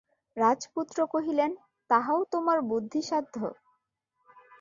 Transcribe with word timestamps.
রাজপুত্র 0.37 0.97
কহিলেন, 1.07 1.51
তাহাও 1.89 2.19
তোমার 2.31 2.57
বুদ্ধিসাধ্য। 2.69 3.35